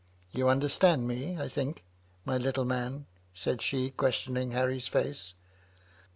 You 0.31 0.49
understand 0.49 1.07
me, 1.07 1.37
I 1.39 1.47
think, 1.47 1.83
my 2.25 2.35
little 2.35 2.65
man?" 2.65 3.05
said 3.35 3.61
she, 3.61 3.91
questioning 3.91 4.49
Harry's 4.49 4.87
face. 4.87 5.35